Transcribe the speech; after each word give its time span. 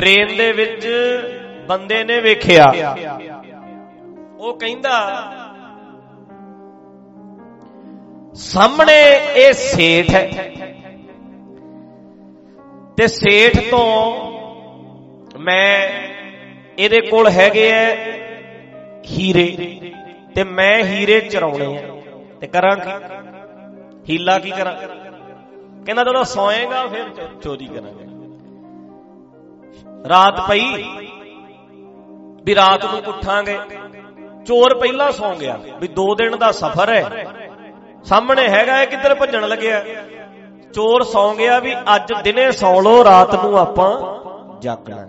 Train 0.00 0.36
ਦੇ 0.36 0.52
ਵਿੱਚ 0.52 0.88
ਬੰਦੇ 1.68 2.04
ਨੇ 2.04 2.20
ਵੇਖਿਆ। 2.20 2.96
ਉਹ 4.38 4.58
ਕਹਿੰਦਾ, 4.58 5.22
ਸਾਹਮਣੇ 8.34 9.02
ਇਹ 9.34 9.52
ਸੇਠ 9.52 10.10
ਹੈ। 10.10 10.52
ਤੇ 12.96 13.06
ਸੇਠ 13.06 13.70
ਤੋਂ 13.70 14.16
ਮੈਂ 15.38 15.90
ਇਹਦੇ 16.78 17.00
ਕੋਲ 17.00 17.28
ਹੈਗੇ 17.28 17.70
ਐ 17.70 17.94
ਹੀਰੇ 19.10 19.80
ਤੇ 20.34 20.44
ਮੈਂ 20.44 20.84
ਹੀਰੇ 20.84 21.20
ਚਰਾਉਣੇ 21.20 21.78
ਆ। 21.78 22.00
ਤੇ 22.40 22.46
ਕਰਾਂ 22.46 22.76
ਕੀ? 22.76 22.90
ਹੀਲਾ 24.12 24.38
ਕੀ 24.38 24.50
ਕਰਾਂ? 24.50 24.74
ਕਹਿੰਦਾ, 25.84 26.04
ਜਦੋਂ 26.04 26.24
ਸੌਏਗਾ 26.24 26.86
ਫਿਰ 26.86 27.04
ਚੋਰੀ 27.42 27.66
ਕਰਾਂਗੇ। 27.66 28.19
ਰਾਤ 30.04 30.40
ਪਈ 30.48 30.64
ਵੀ 32.44 32.54
ਰਾਤ 32.54 32.84
ਨੂੰ 32.84 33.02
ਉੱਠਾਂਗੇ। 33.08 33.58
ਚੋਰ 34.46 34.74
ਪਹਿਲਾਂ 34.78 35.10
ਸੌਂ 35.12 35.34
ਗਿਆ 35.36 35.58
ਵੀ 35.80 35.88
2 35.96 36.14
ਦਿਨ 36.14 36.36
ਦਾ 36.38 36.50
ਸਫ਼ਰ 36.52 36.88
ਹੈ। 36.88 37.24
ਸਾਹਮਣੇ 38.04 38.48
ਹੈਗਾ 38.48 38.80
ਇਹ 38.82 38.86
ਕਿੱਧਰ 38.86 39.14
ਭੱਜਣ 39.14 39.46
ਲੱਗਿਆ? 39.48 39.82
ਚੋਰ 40.74 41.02
ਸੌਂ 41.04 41.34
ਗਿਆ 41.34 41.58
ਵੀ 41.58 41.74
ਅੱਜ 41.94 42.12
ਦਿਨੇ 42.24 42.50
ਸੌ 42.52 42.80
ਲੋ 42.80 43.02
ਰਾਤ 43.04 43.34
ਨੂੰ 43.34 43.58
ਆਪਾਂ 43.58 43.90
ਜਾਗਣਾ। 44.62 45.06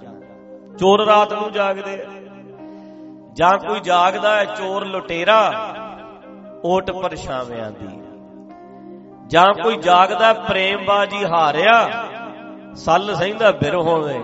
ਚੋਰ 0.80 1.06
ਰਾਤ 1.06 1.34
ਨੂੰ 1.34 1.52
ਜਾਗਦੇ 1.52 1.98
ਜਾਂ 3.36 3.58
ਕੋਈ 3.58 3.80
ਜਾਗਦਾ 3.80 4.36
ਹੈ 4.36 4.46
ਚੋਰ 4.48 4.86
ਲੁਟੇਰਾ, 4.86 5.40
ਓਟ 6.66 6.92
ਪਰਛਾਵਿਆਂ 6.94 7.72
ਦੀ। 7.72 7.88
ਜਾਂ 9.28 9.46
ਕੋਈ 9.54 9.76
ਜਾਗਦਾ 9.78 10.34
ਪ੍ਰੇਮ 10.34 10.86
ਬਾਜੀ 10.86 11.26
ਹਾਰਿਆ, 11.26 12.06
ਸੱਲ 12.76 13.14
ਸਹਿੰਦਾ 13.16 13.52
ਬਿਰ 13.52 13.76
ਹੋਵੇ। 13.78 14.20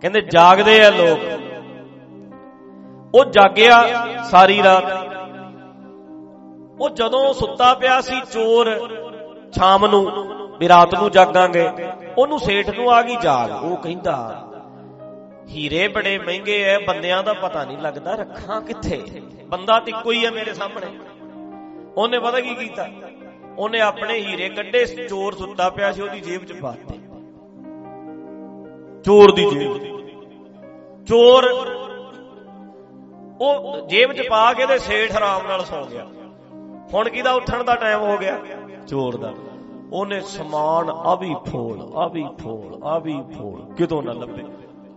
ਕਹਿੰਦੇ 0.00 0.20
ਜਾਗਦੇ 0.20 0.84
ਆ 0.84 0.90
ਲੋਕ। 0.90 1.18
ਉਹ 3.14 3.24
ਜਾਗਿਆ 3.24 3.88
ਸਾਰੀ 4.30 4.62
ਰਾਤ। 4.62 4.84
ਉਹ 6.80 6.90
ਜਦੋਂ 6.90 7.34
ਸੁੱਤਾ 7.34 7.74
ਪਿਆ 7.74 8.00
ਸੀ 8.00 8.20
ਚੋਰ 8.32 8.70
ਸ਼ਾਮ 9.52 9.86
ਨੂੰ, 9.86 10.04
ਵੀ 10.58 10.68
ਰਾਤ 10.68 10.94
ਨੂੰ 10.94 11.10
ਜਾਗਾਂਗੇ, 11.10 11.68
ਉਹਨੂੰ 12.18 12.38
ਸੇਠ 12.38 12.70
ਨੂੰ 12.70 12.92
ਆ 12.92 13.02
ਗਈ 13.02 13.16
ਜਾਗ। 13.16 13.64
ਉਹ 13.64 13.76
ਕਹਿੰਦਾ, 13.76 14.46
ਹੀਰੇ 15.48 15.88
ਬੜੇ 15.88 16.18
ਮਹਿੰਗੇ 16.18 16.62
ਐ, 16.62 16.78
ਬੰਦਿਆਂ 16.78 17.22
ਦਾ 17.22 17.32
ਪਤਾ 17.32 17.64
ਨਹੀਂ 17.64 17.78
ਲੱਗਦਾ 17.78 18.14
ਰੱਖਾਂ 18.14 18.60
ਕਿੱਥੇ? 18.60 19.22
ਬੰਦਾ 19.46 19.80
ਤੇ 19.80 19.90
ਇੱਕੋ 19.90 20.12
ਹੀ 20.12 20.24
ਐ 20.24 20.30
ਮੇਰੇ 20.30 20.54
ਸਾਹਮਣੇ। 20.54 20.98
ਉਹਨੇ 21.96 22.18
ਪਤਾ 22.18 22.40
ਕੀ 22.40 22.54
ਕੀਤਾ? 22.54 22.88
ਉਹਨੇ 23.58 23.80
ਆਪਣੇ 23.80 24.14
ਹੀਰੇ 24.14 24.48
ਕੱਢੇ, 24.48 24.84
ਚੋਰ 24.84 25.34
ਸੁੱਤਾ 25.34 25.70
ਪਿਆ 25.70 25.92
ਸੀ, 25.92 26.02
ਉਹਦੀ 26.02 26.20
ਜੇਬ 26.20 26.44
'ਚ 26.44 26.52
ਪਾਤੇ 26.52 26.98
ਚੋਰ 29.04 29.32
ਦੀ 29.32 29.50
ਜੇਬ। 29.50 29.99
ਚੋਰ 31.10 31.44
ਉਹ 33.40 33.86
ਜੇਬ 33.88 34.12
'ਚ 34.12 34.26
ਪਾ 34.28 34.52
ਕੇ 34.52 34.66
ਤੇ 34.66 34.78
ਸੇਠ 34.78 35.16
ਆਰਾਮ 35.16 35.46
ਨਾਲ 35.48 35.64
ਸੌ 35.64 35.84
ਗਿਆ। 35.84 36.04
ਹੁਣ 36.94 37.08
ਕਿਹਦਾ 37.08 37.32
ਉੱਠਣ 37.32 37.64
ਦਾ 37.64 37.74
ਟਾਈਮ 37.74 38.00
ਹੋ 38.00 38.16
ਗਿਆ? 38.18 38.38
ਚੋਰ 38.88 39.16
ਦਾ। 39.16 39.32
ਉਹਨੇ 39.92 40.20
ਸਮਾਨ 40.20 40.90
ਆ 40.90 41.14
ਵੀ 41.14 41.34
ਫੋਲ 41.46 41.80
ਆ 41.96 42.06
ਵੀ 42.08 42.24
ਫੋਲ 42.40 42.84
ਆ 42.84 42.98
ਵੀ 42.98 43.14
ਫੋਲ 43.38 43.74
ਕਿਤੋਂ 43.74 44.02
ਨਾ 44.02 44.12
ਲੱਭੇ। 44.12 44.42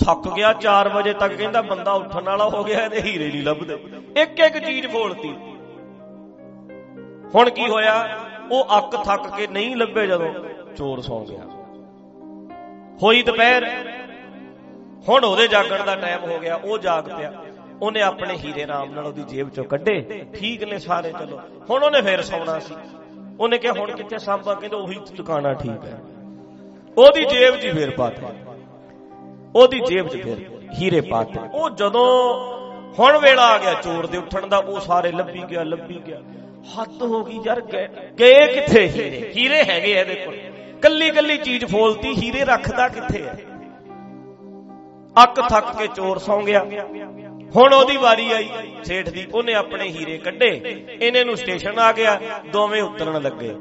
ਥੱਕ 0.06 0.28
ਗਿਆ 0.34 0.54
4 0.54 0.90
ਵਜੇ 0.90 1.14
ਤੱਕ, 1.14 1.34
ਕਹਿੰਦਾ 1.34 1.62
ਬੰਦਾ 1.62 1.94
ਉੱਠਣ 1.94 2.24
ਵਾਲਾ 2.24 2.50
ਹੋ 2.50 2.64
ਗਿਆ, 2.64 2.84
ਇਹਦੇ 2.86 3.02
ਹੀਰੇ 3.02 3.32
ਨਹੀਂ 3.32 3.44
ਲੱਭਦੇ। 3.44 3.78
ਇੱਕ 4.22 4.40
ਇੱਕ 4.40 4.58
ਚੀਜ਼ 4.58 4.88
ਫੋਲਤੀ। 4.88 5.34
ਹੁਣ 7.36 7.50
ਕੀ 7.50 7.70
ਹੋਇਆ? 7.70 8.20
ਉਹ 8.52 8.78
ਅੱਕ 8.78 8.96
ਥੱਕ 9.04 9.28
ਕੇ 9.36 9.48
ਨਹੀਂ 9.48 9.76
ਲੱਭੇ 9.76 10.08
ਜਦੋਂ 10.08 10.34
ਚੋਰ 10.78 11.02
ਸੌ 11.02 11.20
ਗਿਆ। 11.30 11.44
ਹੋਈ 13.04 13.24
ਦੁਪਹਿਰ। 13.24 13.72
ਹੁਣ 15.10 15.24
ਉਹਦੇ 15.24 15.48
ਜਾਗਣ 15.48 15.84
ਦਾ 15.84 15.96
ਟਾਈਮ 15.96 16.32
ਹੋ 16.32 16.40
ਗਿਆ, 16.40 16.56
ਉਹ 16.56 16.78
ਜਾਗ 16.78 17.04
ਪਿਆ। 17.04 17.34
ਉਹਨੇ 17.82 18.02
ਆਪਣੇ 18.02 18.38
ਹੀਰੇ 18.38 18.66
ਨਾਮ 18.66 18.92
ਨਾਲ 18.92 19.06
ਉਹਦੀ 19.06 19.24
ਜੇਬ 19.24 19.50
ਚੋਂ 19.50 19.64
ਕੱਢੇ। 19.66 20.26
ਠੀਕ 20.34 20.64
ਨੇ 20.64 20.80
ਸਾਰੇ, 20.80 21.12
ਚਲੋ। 21.12 21.40
ਹੁਣ 21.70 21.84
ਉਹਨੇ 21.84 22.02
ਫੇਰ 22.02 22.22
ਸੌਣਾ 22.22 22.60
ਸੀ। 22.60 22.76
ਉਹਨੇ 23.40 23.58
ਕਿਹਾ, 23.58 23.74
ਹੁਣ 23.74 23.92
ਕਿੱਥੇ 23.92 24.18
ਸਾਂਭਾ? 24.18 24.54
ਕਹਿੰਦਾ, 24.54 24.78
ਉਹੀ 24.78 25.00
ਦੁਕਾਨਾ 25.16 25.54
ਠੀਕ 25.54 25.86
ਹੈ। 25.86 26.00
ਉਹਦੀ 26.98 27.26
ਜੇਬ 27.26 27.56
'ਚ 27.56 27.68
ਫੇਰ 27.68 27.90
ਪਾਤੇ 27.90 28.26
ਉਹਦੀ 29.56 29.80
ਜੇਬ 29.80 30.08
'ਚ 30.08 30.18
ਫੇਰ 30.18 30.38
ਹੀਰੇ 30.74 31.02
ਪਾਤੇ 31.02 31.40
ਉਹ 31.54 31.70
ਜਦੋਂ 31.70 32.08
ਹੁਣ 33.00 33.18
ਵੇਲਾ 33.18 33.46
ਆ 33.46 33.58
ਗਿਆ 33.58 33.74
ਚੋਰ 33.74 34.08
ਦੇ 34.08 34.18
ਉੱਠਣ 34.18 34.48
ਦਾ, 34.48 34.58
ਉਹ 34.58 34.80
ਸਾਰੇ 34.80 35.12
ਲੱਭੀ 35.12 35.44
ਗਿਆ 35.50 35.64
ਲੱਭੀ 35.64 36.02
ਗਿਆ। 36.08 36.22
ਹੱਦ 36.80 37.02
ਹੋ 37.02 37.24
ਗਈ 37.24 37.40
ਯਾਰ 37.46 37.62
ਗਏ 38.20 38.48
ਕਿੱਥੇ 38.48 38.88
ਹੀਰੇ? 38.88 39.34
ਹੀਰੇ 39.38 39.64
ਹੈਗੇ 39.64 39.92
ਇਹਦੇ 39.92 40.16
ਕੋਲ। 40.16 40.38
ਕੱਲੀ 40.82 41.10
ਕੱਲੀ 41.12 41.38
ਚੀਜ਼ 41.38 41.66
ਫੋਲਤੀ, 41.66 42.14
ਹੀਰੇ 42.14 42.46
ਰੱਖਦਾ 42.46 42.88
ਕਿੱਥੇ 42.88 43.24
ਹੈ 43.24 43.38
ਅੱਕ 45.24 45.50
ਥੱਕ 45.50 45.78
ਕੇ 45.78 45.88
ਚੋਰ 45.88 46.18
ਸੌਂ 46.18 46.42
ਗਿਆ। 46.42 46.66
ਹੁਣ 47.56 47.74
ਉਹਦੀ 47.74 47.98
ਵਾਰੀ 47.98 48.32
ਆਈ। 48.32 48.50
ਸੇਠ 48.84 49.10
ਦੀ 49.10 49.28
ਉਹਨੇ 49.34 49.54
ਆਪਣੇ 49.54 49.88
ਹੀਰੇ 49.88 50.18
ਕੱਢੇ। 50.18 50.62
ਇਹਨੇ 51.02 51.24
ਨੂੰ 51.24 51.38
ਸਟੇਸ਼ਨ 51.38 51.80
ਆ 51.80 51.92
ਗਿਆ। 51.92 52.20
ਦੋਵੇਂ 52.54 52.82
ਉਤਰਨ 52.82 53.22
ਲੱਗੇ। 53.22 53.56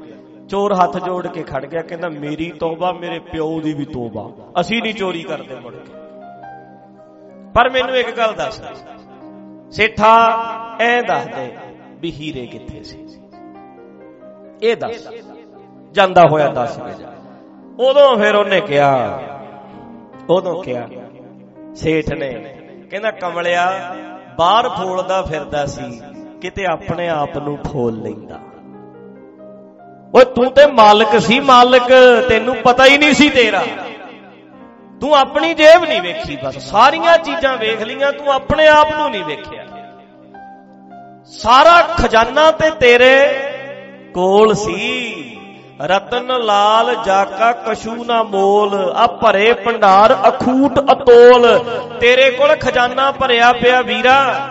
ਚੋਰ 0.49 0.73
ਹੱਥ 0.73 0.97
ਜੋੜ 0.97 1.27
ਕੇ 1.27 1.43
ਖੜ 1.43 1.65
ਗਿਆ। 1.65 1.81
ਕਹਿੰਦਾ, 1.81 2.09
ਮੇਰੀ 2.09 2.51
ਤੋਬਾ, 2.51 2.91
ਮੇਰੇ 2.91 3.19
ਪਿਓ 3.19 3.61
ਦੀ 3.61 3.73
ਵੀ 3.73 3.85
ਤੋਬਾ। 3.85 4.29
ਅਸੀਂ 4.61 4.81
ਨਹੀਂ 4.81 4.93
ਚੋਰੀ 4.93 5.23
ਕਰਦੇ 5.23 5.55
ਮੁੜ 5.55 5.75
ਕੇ। 5.75 5.93
ਪਰ 7.53 7.69
ਮੈਨੂੰ 7.69 7.95
ਇੱਕ 7.95 8.11
ਗੱਲ 8.11 8.33
ਦੱਸ 8.33 8.61
ਸੇਠਾ, 9.71 10.37
ਐ 10.79 11.01
ਦੱਸ 11.01 11.25
ਦੇ 11.25 11.51
ਵੀ 11.85 12.11
ਹੀਰੇ 12.11 12.45
ਕਿੱਥੇ 12.45 12.83
ਸੀ? 12.83 13.07
ਇਹ 14.61 14.77
ਦੱਸ। 14.77 15.07
ਜਾਂਦਾ 15.91 16.21
ਹੋਇਆ 16.31 16.47
ਦੱਸ 16.47 16.77
ਕੇ 16.77 16.91
ਜਾ 16.91 17.07
ਉਦੋਂ 17.79 18.17
ਫਿਰ 18.17 18.35
ਉਹਨੇ 18.35 18.61
ਕਿਹਾ, 18.61 19.19
ਉਦੋਂ 20.29 20.63
ਕਿਹਾ 20.63 20.87
ਸੇਠ 21.75 22.09
ਨੇ। 22.09 22.55
ਕਹਿੰਦਾ, 22.91 23.11
ਕਮਲਿਆ, 23.11 23.95
ਬਾਹਰ 24.37 24.69
ਫੋਲਦਾ 24.69 25.21
ਫਿਰਦਾ 25.21 25.65
ਸੀ, 25.65 26.01
ਕਿਤੇ 26.41 26.65
ਆਪਣੇ 26.65 27.09
ਆਪ 27.09 27.37
ਨੂੰ 27.37 27.57
ਫੋਲ 27.57 28.01
ਲੈਂਦਾ। 28.01 28.39
ਓਏ, 30.15 30.25
ਤੂੰ 30.25 30.51
ਤੇ 30.51 30.67
ਮਾਲਕ 30.67 31.21
ਸੀ, 31.21 31.39
ਮਾਲਕ, 31.39 31.91
ਤੈਨੂੰ 32.29 32.55
ਪਤਾ 32.55 32.85
ਹੀ 32.85 32.97
ਨਹੀਂ 32.97 33.13
ਸੀ 33.13 33.29
ਤੇਰਾ। 33.29 33.63
ਤੂੰ 35.01 35.15
ਆਪਣੀ 35.15 35.53
ਜੇਬ 35.53 35.85
ਨਹੀਂ 35.85 36.01
ਵੇਖੀ, 36.01 36.37
ਬਸ 36.45 36.57
ਸਾਰੀਆਂ 36.57 37.17
ਚੀਜ਼ਾਂ 37.17 37.57
ਵੇਖ 37.57 37.81
ਲੀਆਂ 37.81 38.11
ਤੂੰ 38.11 38.33
ਆਪਣੇ 38.33 38.67
ਆਪ 38.67 38.91
ਨੂੰ 38.93 39.11
ਨਹੀਂ 39.11 39.23
ਵੇਖਿਆ। 39.23 39.65
ਸਾਰਾ 41.25 41.81
ਖਜ਼ਾਨਾ 41.81 42.51
ਤੇ 42.51 42.69
ਤੇਰੇ 42.69 43.33
ਕੋਲ 44.13 44.53
ਸੀ। 44.53 45.22
ਰਤਨ 45.81 46.43
ਲਾਲ 46.43 46.95
ਜਾਕਾ 47.05 47.51
ਕਸ਼ੂ 47.51 48.05
ਨਾ 48.05 48.23
ਮੋਲ, 48.23 48.93
ਆ 48.95 49.07
ਭਰੇ 49.07 49.53
ਭੰਡਾਰ 49.53 50.29
ਅਖੂਟ 50.29 50.79
ਅਤੋਲ। 50.79 51.65
ਤੇਰੇ 51.99 52.31
ਕੋਲ 52.31 52.55
ਖਜ਼ਾਨਾ 52.55 53.11
ਭਰਿਆ 53.11 53.53
ਪਿਆ 53.53 53.81
ਵੀਰਾ। 53.81 54.49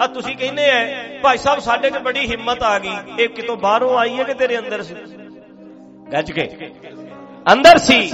ਆ 0.00 0.06
ਤੁਸੀਂ 0.06 0.36
ਕਹਿੰਦੇ 0.36 0.62
ਐ, 0.64 0.94
ਭਾਈ 1.22 1.38
ਸਾਹਿਬ, 1.38 1.58
ਸਾਡੇ 1.58 1.90
'ਚ 1.90 1.98
ਬੜੀ 1.98 2.30
ਹਿੰਮਤ 2.30 2.62
ਆ 2.62 2.78
ਗਈ। 2.78 2.94
ਇਹ 3.18 3.28
ਕਿਤੋਂ 3.28 3.56
ਬਾਹਰੋਂ 3.56 3.98
ਆਈ 3.98 4.18
ਹੈ 4.18 4.24
ਕਿ 4.24 4.34
ਤੇਰੇ 4.34 4.58
ਅੰਦਰ 4.58 4.82
ਸੀ? 4.82 4.94
ਗੱਜ 6.12 6.32
ਕੇ। 6.32 6.72
ਅੰਦਰ 7.52 7.78
ਸੀ। 7.78 8.10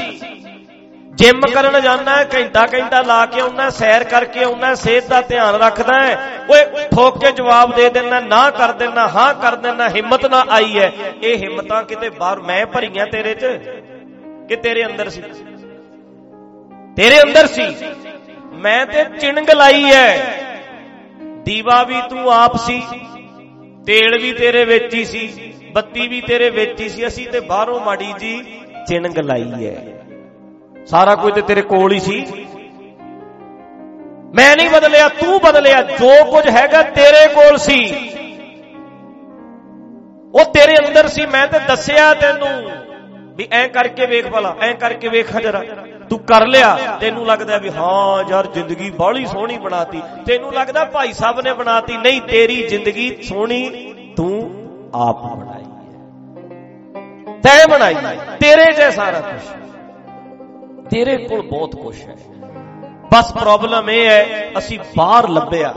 ਜਿਮ 1.18 1.40
ਕਰਨ 1.40 1.80
ਜਾਣਾ 1.80 2.24
ਘੰਟਾ 2.34 2.66
ਘੰਟਾ 2.74 3.00
ਲਾ 3.02 3.26
ਕੇ 3.26 3.40
ਆਉਣਾ 3.40 3.70
ਸੈਰ 3.70 4.04
ਕਰਕੇ 4.04 4.44
ਆਉਣਾ 4.44 4.74
ਸਿਹਤ 4.74 5.08
ਦਾ 5.08 5.20
ਧਿਆਨ 5.20 5.54
ਰੱਖਦਾ 5.54 6.00
ਹੈ। 6.02 6.14
ਓਏ, 6.50 6.64
ਠੋਕ 6.94 7.18
ਕੇ 7.20 7.32
ਜਵਾਬ 7.32 7.74
ਦੇ 7.74 7.88
ਦੇਣਾ 7.90 8.20
ਨਾ 8.20 8.50
ਕਰ 8.50 8.72
ਦੇਣਾ 8.72 9.08
ਹਾਂ 9.08 9.34
ਕਰ 9.34 9.56
ਦੇਣਾ 9.56 9.88
ਹਿੰਮਤ 9.88 10.26
ਨਾ 10.26 10.44
ਆਈ 10.50 10.78
ਹੈ। 10.78 10.92
ਇਹ 11.22 11.36
ਹਿੰਮਤਾਂ 11.36 11.82
ਕਿਤੇ 11.82 12.10
ਬਾਹਰ 12.10 12.40
ਮੈਂ 12.40 12.66
ਭਰੀਆਂ 12.66 13.06
ਤੇਰੇ 13.06 13.34
'ਚ 13.34 13.46
ਕਿ 14.48 14.56
ਤੇਰੇ 14.56 14.84
ਅੰਦਰ 14.86 15.08
ਸੀ? 15.08 15.22
ਤੇਰੇ 16.96 17.22
ਅੰਦਰ 17.22 17.46
ਸੀ। 17.46 17.66
ਮੈਂ 18.52 18.86
ਤੇ 18.86 19.04
ਚਿਣਗ 19.04 19.50
ਲਾਈ 19.50 19.84
ਹੈ। 19.84 20.38
ਦੀਵਾ 21.42 21.82
ਵੀ 21.82 22.00
ਤੂੰ 22.10 22.32
ਆਪ 22.32 22.56
ਸੀ, 22.56 22.82
ਤੇਲ 23.86 24.18
ਵੀ 24.22 24.32
ਤੇਰੇ 24.32 24.64
ਵਿੱਚ 24.64 24.94
ਹੀ 24.94 25.04
ਸੀ, 25.04 25.54
ਬੱਤੀ 25.72 26.08
ਵੀ 26.08 26.20
ਤੇਰੇ 26.20 26.50
ਵਿੱਚ 26.50 26.80
ਹੀ 26.80 26.88
ਸੀ। 26.88 27.06
ਅਸੀਂ 27.06 27.28
ਤੇ 27.28 27.40
ਬਾਹਰੋਂ 27.40 27.80
ਮਾੜੀ 27.80 28.12
ਜੀ 28.18 28.42
ਚਿਣਗ 28.88 29.18
ਲਾਈ 29.18 29.66
ਹੈ। 29.66 29.97
ਸਾਰਾ 30.90 31.14
ਕੁਝ 31.14 31.34
ਤੇ 31.34 31.42
ਤੇਰੇ 31.42 31.62
ਕੋਲ 31.62 31.92
ਹੀ 31.92 31.98
ਸੀ। 32.00 32.46
ਮੈਂ 34.34 34.56
ਨਹੀਂ 34.56 34.70
ਬਦਲਿਆ, 34.70 35.08
ਤੂੰ 35.08 35.40
ਬਦਲਿਆ, 35.40 35.82
ਜੋ 35.82 36.24
ਕੁਝ 36.24 36.48
ਹੈਗਾ 36.48 36.82
ਤੇਰੇ 36.82 37.26
ਕੋਲ 37.34 37.56
ਸੀ। 37.56 38.10
ਉਹ 40.34 40.44
ਤੇਰੇ 40.44 40.76
ਅੰਦਰ 40.88 41.08
ਸੀ, 41.08 41.26
ਮੈਂ 41.26 41.46
ਤੇ 41.46 41.58
ਦੱਸਿਆ 41.58 42.14
ਤੈਨੂੰ। 42.14 42.70
ਵੀ 43.36 43.48
ਐਂ 43.52 43.68
ਕਰਕੇ 43.68 44.06
ਵੇਖ 44.06 44.28
ਭਲਾ, 44.28 44.56
ਐਂ 44.60 44.74
ਕਰਕੇ 44.74 45.08
ਵੇਖ 45.08 45.36
ਜਰਾ। 45.36 45.62
ਤੂੰ 46.10 46.18
ਕਰ 46.18 46.46
ਲਿਆ, 46.46 46.76
ਤੈਨੂੰ 47.00 47.26
ਲੱਗਦਾ 47.26 47.58
ਵੀ 47.58 47.70
ਹਾਂ 47.70 48.24
ਯਾਰ, 48.30 48.46
ਜ਼ਿੰਦਗੀ 48.46 48.90
ਬਾਹਲੀ 48.90 49.26
ਸੋਹਣੀ 49.26 49.58
ਬਣਾਤੀ। 49.58 50.02
ਤੈਨੂੰ 50.26 50.52
ਲੱਗਦਾ 50.52 50.84
ਭਾਈ 50.84 51.12
ਸਾਹਿਬ 51.12 51.40
ਨੇ 51.40 51.52
ਬਣਾਤੀ, 51.52 51.96
ਨਹੀਂ, 51.96 52.20
ਤੇਰੀ 52.20 52.62
ਜ਼ਿੰਦਗੀ 52.68 53.22
ਸੋਹਣੀ 53.22 53.94
ਤੂੰ 54.16 54.50
ਆਪ 54.94 55.22
ਬਣਾਈ 55.22 55.64
ਹੈ। 55.64 57.40
ਤੈਂ 57.42 57.68
ਬਣਾਈ 57.68 57.94
ਤੇਰੇ 58.40 58.72
'ਚ 58.72 58.94
ਸਾਰਾ 58.94 59.20
ਕੁਝ 59.20 59.67
ਤੇਰੇ 60.90 61.16
ਕੋਲ 61.16 61.42
ਬਹੁਤ 61.42 61.76
ਕੁਝ 61.76 61.96
ਹੈ। 62.02 62.16
ਬਸ 63.12 63.32
ਪ੍ਰੋਬਲਮ 63.32 63.90
ਇਹ 63.90 64.06
ਹੈ, 64.06 64.50
ਅਸੀਂ 64.58 64.78
ਬਾਹਰ 64.96 65.28
ਲੱਭਿਆ। 65.28 65.74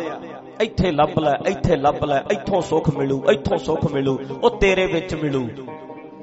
ਇੱਥੇ 0.61 0.91
ਲੱਭ 0.91 1.19
ਲੈ, 1.19 1.33
ਇੱਥੇ 1.47 1.75
ਲੱਭ 1.75 2.03
ਲੈ, 2.03 2.19
ਇੱਥੋਂ 2.31 2.61
ਸੁੱਖ 2.61 2.89
ਮਿਲੂ, 2.89 3.23
ਇੱਥੋਂ 3.31 3.57
ਸੁੱਖ 3.57 3.91
ਮਿਲੂ, 3.91 4.19
ਉਹ 4.43 4.49
ਤੇਰੇ 4.49 4.85
ਵਿੱਚ 4.85 5.15
ਮਿਲੂ। 5.15 5.49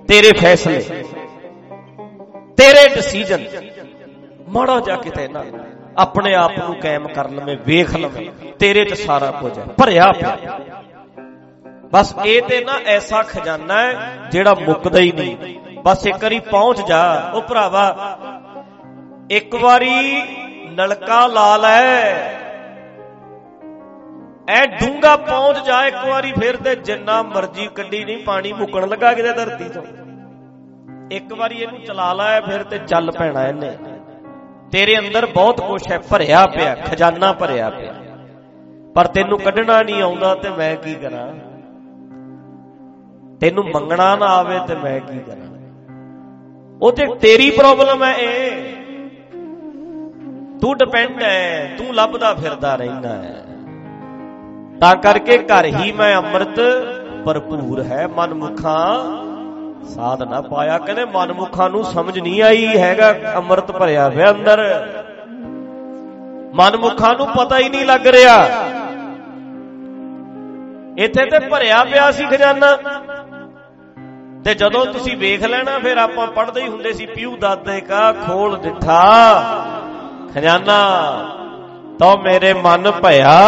ਤੇਰੇ 0.09 0.33
ਫੈਸਲੇ, 0.33 1.05
ਤੇਰੇ 2.57 2.95
ਡਿਸੀਜਨ 2.95 3.45
ਮਾੜਾ 4.49 4.81
ਜਾ 4.81 4.97
ਕਿਤੇ 4.97 5.29
ਨਾ 5.29 5.45
ਆਪਣੇ 5.99 6.35
ਆਪ 6.35 6.59
ਨੂੰ 6.59 6.75
ਕਾਇਮ 6.75 7.09
ਕਰ 7.09 7.31
ਲਵੇਂ, 7.31 7.57
ਵੇਖ 7.67 7.97
ਲਵੇਂ, 7.97 8.53
ਤੇਰੇ 8.59 8.85
'ਚ 8.85 8.95
ਸਾਰਾ 8.95 9.31
ਕੁਝ 9.31 9.59
ਹੈ। 9.59 9.65
ਭਰਿਆ 9.65 10.13
ਪਿਆ। 10.13 10.39
ਬਸ 11.93 12.15
ਇਹ 12.25 12.43
ਤੇ 12.43 12.65
ਨਾ 12.65 12.73
ਐਸਾ 12.87 13.23
ਖਜ਼ਾਨਾ 13.23 13.81
ਹੈ 13.83 14.19
ਜਿਹੜਾ 14.31 14.55
ਮੁੱਕਦਾ 14.55 14.99
ਹੀ 14.99 15.13
ਨਹੀਂ। 15.13 15.37
ਬਸ 15.85 16.07
ਇੱਕ 16.07 16.23
ਵਾਰੀ 16.23 16.39
ਪਹੁੰਚ 16.41 16.81
ਜਾ। 16.87 17.31
ਉਹ 17.35 17.43
ਭਰਾਵਾ 17.43 18.19
ਇੱਕ 19.31 19.55
ਵਾਰੀ 19.55 20.23
ਨਲਕਾ 20.71 21.27
ਲਾ 21.27 21.57
ਲੈ। 21.57 22.13
ਐ 24.49 24.67
ਡੂੰਗਾ 24.67 25.17
ਪਹੁੰਚ 25.17 25.59
ਜਾ 25.67 25.87
ਇੱਕ 25.87 26.07
ਵਾਰੀ 26.09 26.33
ਫਿਰ 26.33 26.57
ਤੇ 26.57 26.75
ਜਿੰਨਾ 26.75 27.23
ਮਰਜ਼ੀ 27.23 27.67
ਕੱਢੀ 27.67 28.05
ਨਹੀਂ, 28.05 28.25
ਪਾਣੀ 28.25 28.53
ਮੁੱਕਣ 28.53 28.89
ਲੱਗਾ 28.89 29.13
ਕਿਤੇ 29.13 29.33
ਧਰਤੀ 29.33 29.69
ਤੋਂ। 29.69 29.83
ਇੱਕ 31.11 31.33
ਵਾਰੀ 31.33 31.59
ਇਹਨੂੰ 31.59 31.81
ਚਲਾ 31.81 32.13
ਲਾਇਆ 32.13 32.41
ਫਿਰ 32.41 32.63
ਤੇ 32.63 32.79
ਚੱਲ 32.79 33.11
ਪੈਣਾ 33.11 33.47
ਇਹਨੇ। 33.47 33.77
ਤੇਰੇ 34.73 34.99
ਅੰਦਰ 34.99 35.27
ਬਹੁਤ 35.27 35.61
ਕੁਝ 35.61 35.93
ਹੈ, 35.93 35.99
ਭਰਿਆ 35.99 36.47
ਪਿਆ, 36.47 36.75
ਖਜ਼ਾਨਾ 36.75 37.33
ਭਰਿਆ 37.33 37.71
ਪਿਆ। 37.71 37.95
ਪਰ 38.95 39.07
ਤੈਨੂੰ 39.07 39.39
ਕੱਢਣਾ 39.39 39.83
ਨਹੀਂ 39.83 40.03
ਆਉਂਦਾ 40.03 40.35
ਤੇ 40.35 40.51
ਮੈਂ 40.51 40.77
ਕੀ 40.77 40.95
ਕਰਾਂ? 40.95 41.33
ਤੈਨੂੰ 43.41 43.65
ਮੰਗਣਾ 43.65 44.17
ਨਾ 44.17 44.27
ਆਵੇ 44.27 44.59
ਤੇ 44.69 44.75
ਮੈਂ 44.75 45.01
ਕੀ 45.01 45.19
ਕਰਾਂ? 45.19 45.47
ਉਹ 46.83 46.93
ਤੇ 46.93 47.07
ਤੇਰੀ 47.07 47.51
ਪ੍ਰੋਬਲਮ 47.51 48.05
ਹੈ 48.05 48.15
ਇਹ। 48.15 48.78
ਤੂੰ 50.69 50.77
ਡਿਪੈਂਡ 50.79 51.23
ਹੈ 51.23 51.75
ਤੂੰ 51.79 51.95
ਲੱਭਦਾ 51.95 52.35
ਫਿਰਦਾ 52.35 52.75
ਰਹਿੰਦਾ 52.77 53.09
ਹੈ 53.09 53.45
ਤਾਂ 54.81 54.97
ਕਰਕੇ 54.97 55.39
ਘਰ 55.39 55.65
ਹੀ 55.65 55.93
ਮੈਂ 55.93 56.17
ਅੰਮ੍ਰਿਤ 56.17 56.61
ਭਰਪੂਰ 57.25 57.83
ਹੈ 57.83 58.09
ਮਨਮੁਖਾਂ। 58.09 58.89
ਸਾਧ 59.85 60.23
ਨਾ 60.23 60.41
ਪਾਇਆ, 60.41 60.79
ਕਹਿੰਦੇ 60.79 61.05
ਮਨਮੁਖਾਂ 61.05 61.71
ਨੂੰ 61.71 61.85
ਸਮਝ 61.85 62.19
ਨਹੀਂ 62.19 62.43
ਆਈ, 62.43 62.67
ਹੈਗਾ 62.67 63.15
ਅੰਮ੍ਰਿਤ 63.37 63.73
ਭਰਿਆ 63.73 64.09
ਹੋਇਆ 64.09 64.31
ਅੰਦਰ। 64.31 64.63
ਮਨਮੁਖਾਂ 66.55 67.15
ਨੂੰ 67.15 67.27
ਪਤਾ 67.27 67.59
ਹੀ 67.59 67.69
ਨਹੀਂ 67.69 67.87
ਲੱਗ 67.87 68.07
ਰਿਹਾ। 68.07 68.45
ਇੱਥੇ 70.99 71.25
ਤੇ 71.25 71.39
ਭਰਿਆ 71.39 71.85
ਪਿਆ 71.85 72.11
ਸੀ 72.11 72.27
ਖਜ਼ਾਨਾ। 72.27 72.77
ਤੇ 74.45 74.55
ਜਦੋਂ 74.55 74.87
ਤੁਸੀਂ 74.87 75.17
ਵੇਖ 75.17 75.45
ਲੈਣਾ, 75.45 75.79
ਫਿਰ 75.79 75.97
ਆਪਾਂ 75.97 76.27
ਪੜ੍ਹਦੇ 76.27 76.63
ਹੀ 76.63 76.69
ਹੁੰਦੇ 76.69 76.93
ਸੀ, 76.93 77.07
ਪਿਉ 77.07 77.37
ਦਾਦੇ 77.37 77.81
ਕਾ 77.81 78.13
ਖੋਲ 78.13 78.59
ਦਿੱਠਾ 78.59 79.01
ਖਜ਼ਾਨਾ 80.35 80.79
ਤਾਂ 81.99 82.17
ਮੇਰੇ 82.17 82.53
ਮਨ 82.55 82.91
ਭਇਆ 82.91 83.39